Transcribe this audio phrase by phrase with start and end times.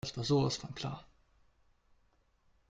[0.03, 1.05] Das war sowas von klar.